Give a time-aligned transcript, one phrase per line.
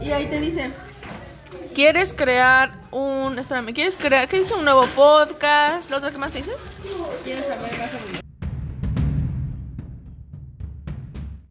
[0.00, 0.70] Y ahí te dice,
[1.76, 3.38] ¿Quieres crear un...
[3.38, 4.26] Espérame, ¿quieres crear...
[4.28, 4.54] ¿Qué dice?
[4.54, 5.90] Un nuevo podcast.
[5.90, 6.52] ¿La otra qué más te dice?
[7.22, 8.15] ¿quieres saber más sobre